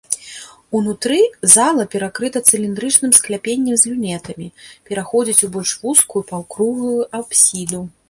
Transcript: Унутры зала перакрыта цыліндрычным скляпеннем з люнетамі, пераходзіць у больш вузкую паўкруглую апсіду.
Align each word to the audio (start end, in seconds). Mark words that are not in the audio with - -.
Унутры 0.77 1.17
зала 1.55 1.85
перакрыта 1.97 2.41
цыліндрычным 2.49 3.11
скляпеннем 3.19 3.75
з 3.83 3.93
люнетамі, 3.93 4.47
пераходзіць 4.91 5.41
у 5.45 5.55
больш 5.55 5.79
вузкую 5.87 6.21
паўкруглую 6.33 7.01
апсіду. 7.25 7.89